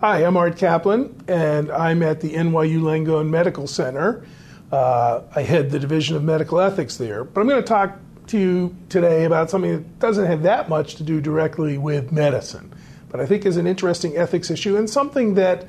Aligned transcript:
Hi, 0.00 0.26
I'm 0.26 0.36
Art 0.36 0.56
Caplan, 0.56 1.26
and 1.26 1.70
I'm 1.72 2.02
at 2.02 2.20
the 2.20 2.34
NYU 2.34 2.82
Langone 2.82 3.30
Medical 3.30 3.66
Center. 3.66 4.26
Uh, 4.70 5.22
I 5.34 5.40
head 5.40 5.70
the 5.70 5.78
Division 5.78 6.16
of 6.16 6.22
Medical 6.22 6.60
Ethics 6.60 6.98
there. 6.98 7.24
But 7.24 7.40
I'm 7.40 7.48
going 7.48 7.62
to 7.62 7.66
talk 7.66 7.96
to 8.26 8.38
you 8.38 8.76
today 8.90 9.24
about 9.24 9.48
something 9.48 9.72
that 9.72 9.98
doesn't 9.98 10.26
have 10.26 10.42
that 10.42 10.68
much 10.68 10.96
to 10.96 11.02
do 11.02 11.22
directly 11.22 11.78
with 11.78 12.12
medicine, 12.12 12.74
but 13.08 13.20
I 13.20 13.26
think 13.26 13.46
is 13.46 13.56
an 13.56 13.66
interesting 13.66 14.18
ethics 14.18 14.50
issue 14.50 14.76
and 14.76 14.90
something 14.90 15.32
that 15.36 15.66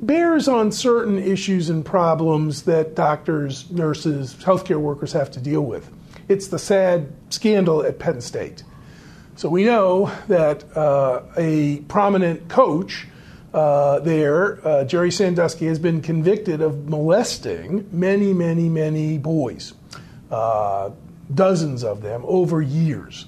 bears 0.00 0.48
on 0.48 0.72
certain 0.72 1.16
issues 1.16 1.70
and 1.70 1.84
problems 1.84 2.62
that 2.62 2.96
doctors, 2.96 3.70
nurses, 3.70 4.34
healthcare 4.34 4.80
workers 4.80 5.12
have 5.12 5.30
to 5.30 5.40
deal 5.40 5.62
with. 5.62 5.88
It's 6.26 6.48
the 6.48 6.58
sad 6.58 7.12
scandal 7.28 7.84
at 7.84 8.00
Penn 8.00 8.20
State. 8.20 8.64
So 9.36 9.48
we 9.48 9.62
know 9.62 10.10
that 10.26 10.76
uh, 10.76 11.22
a 11.36 11.82
prominent 11.82 12.48
coach 12.48 13.06
uh, 13.52 13.98
there, 14.00 14.66
uh, 14.66 14.84
Jerry 14.84 15.10
Sandusky, 15.10 15.66
has 15.66 15.78
been 15.78 16.02
convicted 16.02 16.60
of 16.60 16.88
molesting 16.88 17.88
many, 17.90 18.32
many, 18.32 18.68
many 18.68 19.18
boys, 19.18 19.74
uh, 20.30 20.90
dozens 21.34 21.82
of 21.82 22.02
them 22.02 22.22
over 22.26 22.62
years. 22.62 23.26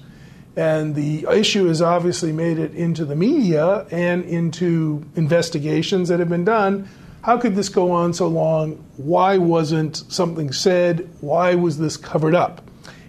And 0.55 0.93
the 0.95 1.25
issue 1.31 1.67
has 1.67 1.81
obviously 1.81 2.31
made 2.31 2.59
it 2.59 2.73
into 2.75 3.05
the 3.05 3.15
media 3.15 3.87
and 3.89 4.23
into 4.25 5.03
investigations 5.15 6.09
that 6.09 6.19
have 6.19 6.29
been 6.29 6.45
done. 6.45 6.87
How 7.23 7.37
could 7.37 7.55
this 7.55 7.69
go 7.69 7.91
on 7.91 8.13
so 8.13 8.27
long? 8.27 8.83
Why 8.97 9.37
wasn't 9.37 9.97
something 10.11 10.51
said? 10.51 11.09
Why 11.21 11.55
was 11.55 11.79
this 11.79 11.97
covered 11.97 12.35
up? 12.35 12.61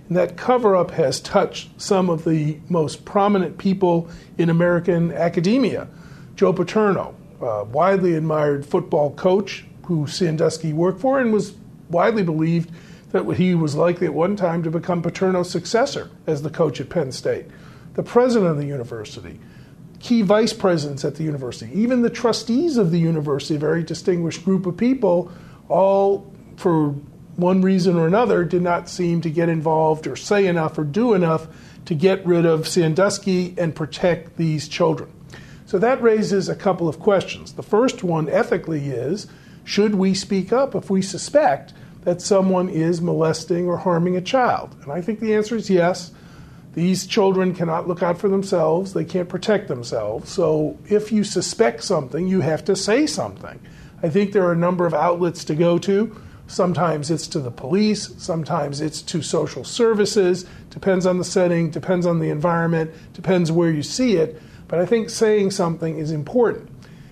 And 0.09 0.17
that 0.17 0.37
cover 0.37 0.77
up 0.77 0.93
has 0.93 1.21
touched 1.21 1.81
some 1.81 2.09
of 2.09 2.25
the 2.25 2.59
most 2.69 3.05
prominent 3.05 3.59
people 3.59 4.09
in 4.39 4.51
American 4.51 5.13
academia. 5.13 5.89
Joe 6.37 6.53
Paterno, 6.53 7.15
a 7.41 7.65
widely 7.65 8.15
admired 8.15 8.67
football 8.67 9.13
coach 9.13 9.65
who 9.85 10.07
Sandusky 10.07 10.73
worked 10.73 11.01
for 11.01 11.21
and 11.21 11.33
was 11.33 11.55
widely 11.89 12.23
believed 12.23 12.71
that 13.13 13.25
he 13.37 13.55
was 13.55 13.77
likely 13.77 14.09
at 14.09 14.15
one 14.15 14.35
time 14.35 14.63
to 14.65 14.71
become 14.71 15.01
Paterno's 15.01 15.49
successor 15.51 16.11
as 16.27 16.43
the 16.43 16.51
coach 16.51 16.81
at 16.81 16.89
Penn 16.89 17.13
State. 17.13 17.47
The 17.95 18.03
president 18.03 18.51
of 18.51 18.57
the 18.57 18.67
university, 18.67 19.39
key 20.01 20.23
vice 20.23 20.53
presidents 20.53 21.05
at 21.05 21.15
the 21.15 21.23
university, 21.23 21.71
even 21.73 22.03
the 22.03 22.11
trustees 22.11 22.77
of 22.77 22.91
the 22.91 22.99
university, 22.99 23.55
a 23.55 23.59
very 23.59 23.85
distinguished 23.85 24.45
group 24.45 24.67
of 24.67 24.77
people, 24.77 25.31
all 25.69 26.33
for 26.57 26.89
one 27.37 27.63
reason 27.63 27.97
or 27.97 28.09
another 28.09 28.45
did 28.45 28.63
not 28.63 28.89
seem 28.89 29.21
to 29.21 29.31
get 29.31 29.49
involved 29.49 30.09
or 30.09 30.17
say 30.17 30.47
enough 30.47 30.77
or 30.77 30.85
do 30.85 31.15
enough 31.15 31.47
to 31.85 31.95
get 31.95 32.25
rid 32.27 32.47
of 32.47 32.67
Sandusky 32.67 33.55
and 33.57 33.75
protect 33.77 34.37
these 34.37 34.67
children. 34.67 35.14
So 35.75 35.81
that 35.81 36.01
raises 36.01 36.49
a 36.49 36.55
couple 36.55 36.89
of 36.89 37.01
questions. 37.01 37.55
The 37.55 37.63
first 37.65 38.05
one, 38.05 38.29
ethically, 38.29 38.91
is 38.91 39.27
should 39.65 39.97
we 39.97 40.15
speak 40.15 40.53
up 40.53 40.77
if 40.77 40.89
we 40.89 41.03
suspect 41.03 41.75
that 42.05 42.23
someone 42.23 42.69
is 42.69 43.01
molesting 43.01 43.67
or 43.67 43.79
harming 43.79 44.17
a 44.17 44.21
child? 44.21 44.77
And 44.83 44.93
I 44.93 45.01
think 45.01 45.19
the 45.19 45.35
answer 45.35 45.57
is 45.57 45.69
yes. 45.69 46.13
These 46.75 47.09
children 47.09 47.57
cannot 47.57 47.89
look 47.89 48.05
out 48.05 48.19
for 48.19 48.29
themselves, 48.29 48.93
they 48.93 49.05
can't 49.05 49.29
protect 49.29 49.67
themselves. 49.67 50.31
So 50.31 50.79
if 50.89 51.11
you 51.11 51.25
suspect 51.25 51.83
something, 51.83 52.29
you 52.29 52.41
have 52.41 52.65
to 52.67 52.77
say 52.77 53.09
something. 53.09 53.59
I 54.01 54.11
think 54.11 54.31
there 54.31 54.47
are 54.47 54.53
a 54.53 54.57
number 54.57 54.87
of 54.87 54.95
outlets 54.95 55.43
to 55.47 55.57
go 55.57 55.79
to. 55.79 56.17
Sometimes 56.47 57.11
it's 57.11 57.27
to 57.27 57.41
the 57.41 57.51
police, 57.51 58.15
sometimes 58.19 58.81
it's 58.81 59.03
to 59.03 59.23
social 59.23 59.65
services, 59.65 60.47
depends 60.71 61.05
on 61.05 61.19
the 61.19 61.25
setting, 61.25 61.71
depends 61.71 62.07
on 62.07 62.21
the 62.21 62.31
environment, 62.31 62.93
depends 63.13 63.51
where 63.51 63.73
you 63.73 63.83
see 63.83 64.19
it. 64.19 64.41
But 64.75 64.83
I 64.83 64.87
think 64.87 65.09
saying 65.09 65.53
something 65.53 65.99
is 65.99 66.11
important. 66.11 66.69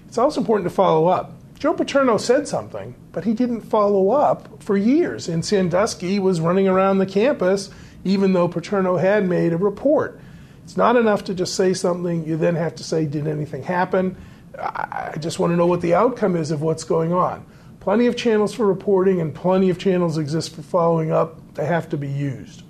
It's 0.09 0.19
also 0.19 0.41
important 0.41 0.69
to 0.69 0.75
follow 0.75 1.07
up. 1.07 1.33
Joe 1.61 1.73
Paterno 1.75 2.17
said 2.17 2.49
something, 2.49 2.97
but 3.13 3.23
he 3.23 3.35
didn't 3.35 3.61
follow 3.61 4.11
up 4.11 4.61
for 4.61 4.77
years. 4.77 5.29
And 5.29 5.45
Sandusky 5.45 6.19
was 6.19 6.41
running 6.41 6.67
around 6.67 6.99
the 6.99 7.07
campus 7.07 7.71
even 8.03 8.33
though 8.33 8.49
Paterno 8.49 8.97
had 8.97 9.29
made 9.29 9.53
a 9.53 9.57
report. 9.57 10.21
It's 10.65 10.77
not 10.77 10.97
enough 10.97 11.23
to 11.27 11.35
just 11.35 11.55
say 11.55 11.73
something, 11.73 12.27
you 12.27 12.37
then 12.37 12.57
have 12.57 12.75
to 12.75 12.83
say, 12.83 13.07
Did 13.07 13.29
anything 13.29 13.63
happen? 13.63 14.17
I 14.59 15.15
just 15.21 15.39
want 15.39 15.53
to 15.53 15.57
know 15.57 15.67
what 15.67 15.83
the 15.83 15.95
outcome 15.95 16.35
is 16.35 16.51
of 16.51 16.63
what's 16.63 16.83
going 16.83 17.13
on. 17.13 17.47
Plenty 17.79 18.09
of 18.09 18.17
channels 18.17 18.53
for 18.53 18.67
reporting 18.67 19.21
and 19.21 19.33
plenty 19.33 19.71
of 19.71 19.79
channels 19.79 20.19
exist 20.19 20.53
for 20.53 20.63
following 20.63 21.13
up. 21.13 21.55
They 21.55 21.67
have 21.67 21.89
to 21.91 21.97
be 21.97 22.09
used. 22.09 22.65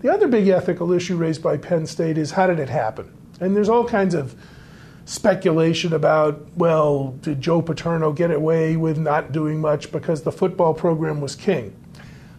The 0.00 0.08
other 0.08 0.28
big 0.28 0.48
ethical 0.48 0.92
issue 0.92 1.18
raised 1.18 1.42
by 1.42 1.58
Penn 1.58 1.86
State 1.86 2.16
is 2.16 2.30
how 2.30 2.46
did 2.46 2.58
it 2.58 2.70
happen? 2.70 3.18
And 3.40 3.56
there's 3.56 3.68
all 3.68 3.84
kinds 3.84 4.14
of 4.14 4.34
speculation 5.06 5.92
about, 5.92 6.46
well, 6.56 7.16
did 7.20 7.40
Joe 7.40 7.62
Paterno 7.62 8.12
get 8.12 8.30
away 8.30 8.76
with 8.76 8.98
not 8.98 9.32
doing 9.32 9.60
much 9.60 9.90
because 9.90 10.22
the 10.22 10.32
football 10.32 10.74
program 10.74 11.20
was 11.20 11.34
king? 11.34 11.74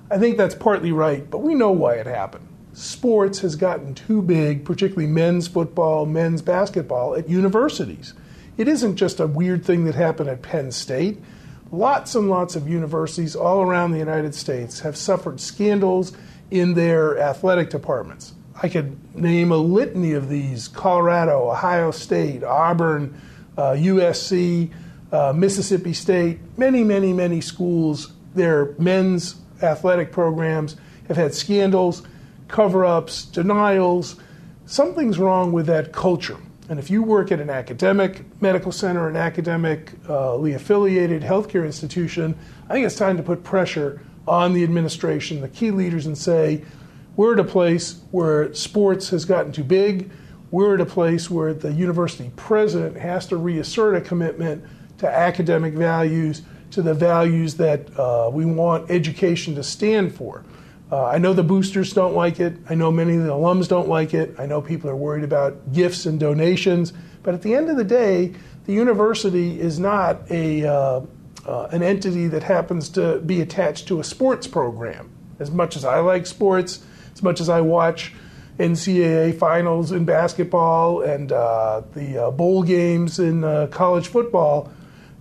I 0.10 0.18
think 0.18 0.38
that's 0.38 0.56
partly 0.56 0.92
right, 0.92 1.30
but 1.30 1.40
we 1.40 1.56
know 1.56 1.72
why 1.72 1.96
it 1.96 2.06
happened. 2.06 2.48
Sports 2.74 3.40
has 3.40 3.56
gotten 3.56 3.94
too 3.94 4.22
big, 4.22 4.64
particularly 4.64 5.08
men's 5.08 5.48
football, 5.48 6.06
men's 6.06 6.42
basketball, 6.42 7.16
at 7.16 7.28
universities. 7.28 8.14
It 8.58 8.68
isn't 8.68 8.96
just 8.96 9.20
a 9.20 9.28
weird 9.28 9.66
thing 9.66 9.86
that 9.86 9.96
happened 9.96 10.30
at 10.30 10.42
Penn 10.42 10.72
State. 10.72 11.20
Lots 11.72 12.16
and 12.16 12.30
lots 12.30 12.56
of 12.56 12.70
universities 12.70 13.36
all 13.36 13.62
around 13.62 13.92
the 13.92 14.00
United 14.00 14.36
States 14.36 14.82
have 14.82 14.96
suffered 14.96 15.40
scandals 15.40 16.14
in 16.50 16.74
their 16.74 17.18
athletic 17.18 17.70
departments. 17.70 18.34
I 18.64 18.70
could 18.70 19.16
name 19.16 19.52
a 19.52 19.58
litany 19.58 20.14
of 20.14 20.30
these 20.30 20.68
Colorado, 20.68 21.50
Ohio 21.50 21.90
State, 21.90 22.44
Auburn, 22.44 23.20
uh, 23.58 23.72
USC, 23.72 24.70
uh, 25.12 25.34
Mississippi 25.36 25.94
State, 25.94 26.40
many, 26.58 26.84
many, 26.84 27.12
many 27.12 27.42
schools, 27.42 28.14
their 28.36 28.74
men's 28.78 29.36
athletic 29.64 30.12
programs 30.12 30.76
have 31.08 31.18
had 31.18 31.34
scandals, 31.34 32.04
cover 32.48 32.86
ups, 32.86 33.26
denials. 33.26 34.16
Something's 34.68 35.18
wrong 35.18 35.52
with 35.52 35.66
that 35.66 35.92
culture. 35.92 36.38
And 36.70 36.80
if 36.80 36.90
you 36.90 37.02
work 37.02 37.32
at 37.32 37.40
an 37.40 37.50
academic 37.50 38.24
medical 38.42 38.72
center, 38.72 39.10
an 39.10 39.18
academically 39.18 40.54
affiliated 40.54 41.24
healthcare 41.24 41.66
institution, 41.66 42.38
I 42.70 42.74
think 42.74 42.86
it's 42.86 42.96
time 42.96 43.18
to 43.18 43.24
put 43.24 43.44
pressure 43.44 44.02
on 44.28 44.54
the 44.54 44.64
administration, 44.64 45.42
the 45.42 45.50
key 45.50 45.72
leaders, 45.72 46.06
and 46.06 46.18
say, 46.18 46.64
we're 47.16 47.34
at 47.34 47.40
a 47.40 47.44
place 47.44 48.02
where 48.12 48.54
sports 48.54 49.10
has 49.10 49.26
gotten 49.26 49.52
too 49.52 49.64
big. 49.64 50.10
We're 50.50 50.76
at 50.76 50.82
a 50.82 50.86
place 50.86 51.30
where 51.30 51.54
the 51.54 51.72
university 51.72 52.32
president 52.36 52.98
has 52.98 53.26
to 53.28 53.38
reassert 53.38 53.96
a 53.96 54.02
commitment 54.02 54.64
to 55.00 55.08
academic 55.08 55.74
values, 55.74 56.42
to 56.72 56.82
the 56.82 56.94
values 56.94 57.56
that 57.56 57.98
uh, 58.00 58.30
we 58.32 58.46
want 58.46 58.90
education 58.90 59.56
to 59.56 59.64
stand 59.64 60.14
for. 60.16 60.44
Uh, 60.92 61.06
I 61.06 61.18
know 61.20 61.34
the 61.34 61.44
boosters 61.44 61.94
don't 61.94 62.16
like 62.16 62.42
it. 62.42 62.58
I 62.70 62.76
know 62.76 62.92
many 62.92 63.16
of 63.16 63.24
the 63.24 63.30
alums 63.30 63.68
don't 63.68 63.88
like 63.88 64.14
it. 64.14 64.36
I 64.38 64.46
know 64.46 64.62
people 64.62 64.90
are 64.90 64.96
worried 64.96 65.24
about 65.24 65.72
gifts 65.72 66.06
and 66.06 66.20
donations. 66.20 66.92
But 67.24 67.34
at 67.34 67.42
the 67.42 67.56
end 67.56 67.70
of 67.70 67.78
the 67.78 67.84
day, 67.84 68.34
the 68.66 68.74
university 68.74 69.60
is 69.60 69.80
not 69.80 70.30
a, 70.30 70.66
uh, 70.66 71.02
uh, 71.46 71.68
an 71.72 71.82
entity 71.82 72.28
that 72.28 72.44
happens 72.44 72.90
to 72.90 73.20
be 73.20 73.40
attached 73.40 73.88
to 73.88 74.02
a 74.02 74.04
sports 74.04 74.48
program. 74.48 75.10
As 75.40 75.50
much 75.50 75.78
as 75.78 75.86
I 75.86 76.00
like 76.00 76.28
sports, 76.28 76.84
as 77.14 77.24
much 77.24 77.42
as 77.42 77.50
I 77.50 77.62
watch 77.62 78.14
NCAA 78.60 79.38
finals 79.38 79.92
in 79.92 80.06
basketball 80.06 81.02
and 81.02 81.32
uh, 81.32 81.82
the 81.94 82.26
uh, 82.26 82.32
bowl 82.32 82.64
games 82.64 83.20
in 83.20 83.44
uh, 83.44 83.68
college 83.68 84.08
football, 84.08 84.72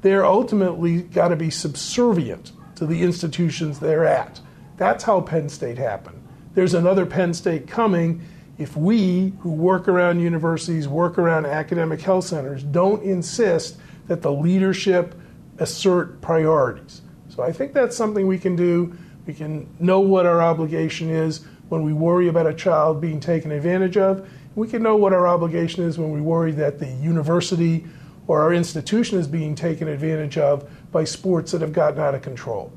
they're 0.03 0.27
ultimately 0.27 1.03
got 1.03 1.29
to 1.29 1.37
be 1.37 1.51
subservient 1.51 2.53
to 2.77 2.87
the 2.87 3.03
institutions 3.03 3.79
they're 3.79 4.05
at. 4.05 4.41
That's 4.77 5.05
how 5.05 5.21
Penn 5.21 5.49
State 5.49 5.79
happened. 5.79 6.23
There's 6.55 6.75
another 6.75 7.07
Penn 7.07 7.35
State 7.35 7.67
coming 7.67 8.23
if 8.59 8.77
we, 8.77 9.33
who 9.41 9.51
work 9.51 9.89
around 9.89 10.21
universities, 10.21 10.87
work 10.87 11.17
around 11.17 11.47
academic 11.47 12.03
health 12.03 12.27
centers, 12.27 12.63
don't 12.63 13.03
insist 13.03 13.79
that 14.07 14.21
the 14.21 14.31
leadership 14.31 15.15
assert 15.59 16.21
priorities. 16.21 17.01
So 17.31 17.43
I 17.43 17.53
think 17.53 17.73
that's 17.73 17.97
something 17.97 18.27
we 18.27 18.39
can 18.39 18.57
do. 18.57 18.97
We 19.27 19.33
can 19.33 19.67
know 19.79 20.01
what 20.01 20.27
our 20.27 20.43
obligation 20.43 21.09
is 21.09 21.47
when 21.71 21.83
we 21.83 21.93
worry 21.93 22.29
about 22.29 22.47
a 22.47 22.53
child 22.53 23.01
being 23.01 23.21
taken 23.21 23.51
advantage 23.53 23.97
of. 23.97 24.29
We 24.57 24.69
can 24.69 24.83
know 24.83 24.97
what 24.97 25.13
our 25.13 25.27
obligation 25.27 25.85
is 25.85 25.99
when 25.99 26.11
we 26.11 26.21
worry 26.21 26.53
that 26.53 26.79
the 26.79 26.89
university 26.89 27.87
or 28.27 28.43
our 28.43 28.53
institution 28.53 29.19
is 29.19 29.27
being 29.27 29.55
taken 29.55 29.89
advantage 29.89 30.37
of 30.37 30.69
by 30.93 31.05
sports 31.05 31.53
that 31.53 31.61
have 31.61 31.73
gotten 31.73 32.01
out 32.01 32.15
of 32.15 32.23
control. 32.23 32.73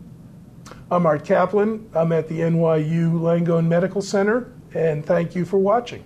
I'm 0.91 1.07
Art 1.07 1.25
Caplan. 1.25 1.87
I'm 1.95 2.11
at 2.11 2.27
the 2.27 2.39
NYU 2.41 3.13
Langone 3.13 3.67
Medical 3.67 4.01
Center, 4.01 4.53
and 4.75 5.03
thank 5.03 5.35
you 5.35 5.43
for 5.43 5.57
watching. 5.57 6.03